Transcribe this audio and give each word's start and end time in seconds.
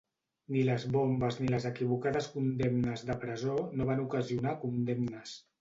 Ni 0.53 0.61
les 0.69 0.85
bombes 0.95 1.37
ni 1.41 1.49
les 1.51 1.67
equivocades 1.71 2.31
condemnes 2.37 3.07
de 3.11 3.19
presó 3.27 3.59
no 3.77 3.91
van 3.91 4.05
ocasionar 4.09 4.57
condemnes. 4.65 5.41